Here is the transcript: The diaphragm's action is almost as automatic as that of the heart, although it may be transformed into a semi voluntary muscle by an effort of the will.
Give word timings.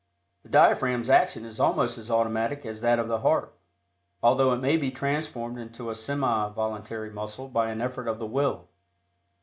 The 0.41 0.49
diaphragm's 0.49 1.11
action 1.11 1.45
is 1.45 1.59
almost 1.59 1.99
as 1.99 2.09
automatic 2.09 2.65
as 2.65 2.81
that 2.81 2.97
of 2.97 3.07
the 3.07 3.19
heart, 3.19 3.53
although 4.23 4.51
it 4.51 4.57
may 4.57 4.75
be 4.75 4.89
transformed 4.89 5.59
into 5.59 5.91
a 5.91 5.93
semi 5.95 6.49
voluntary 6.49 7.11
muscle 7.11 7.47
by 7.47 7.69
an 7.69 7.81
effort 7.81 8.07
of 8.07 8.17
the 8.17 8.25
will. 8.25 8.67